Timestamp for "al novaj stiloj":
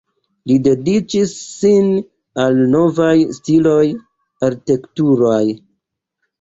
2.45-3.85